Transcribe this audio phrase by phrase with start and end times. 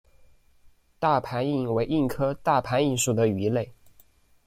[0.97, 3.71] 大盘䲟为䲟科大盘䲟属的鱼类。